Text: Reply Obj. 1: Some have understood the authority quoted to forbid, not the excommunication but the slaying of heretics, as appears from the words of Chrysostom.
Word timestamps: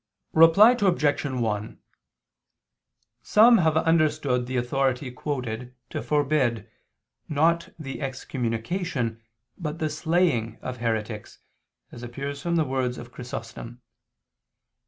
Reply 0.33 0.71
Obj. 0.81 1.23
1: 1.25 1.79
Some 3.21 3.57
have 3.59 3.77
understood 3.77 4.47
the 4.47 4.57
authority 4.57 5.11
quoted 5.11 5.75
to 5.91 6.01
forbid, 6.01 6.67
not 7.29 7.69
the 7.77 8.01
excommunication 8.01 9.21
but 9.59 9.77
the 9.77 9.91
slaying 9.91 10.57
of 10.63 10.77
heretics, 10.77 11.37
as 11.91 12.01
appears 12.01 12.41
from 12.41 12.55
the 12.55 12.65
words 12.65 12.97
of 12.97 13.11
Chrysostom. 13.11 13.83